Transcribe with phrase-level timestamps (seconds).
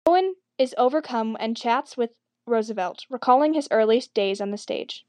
[0.07, 2.09] Cohan is overcome and chats with
[2.47, 4.99] Roosevelt, recalling his early days on the stage.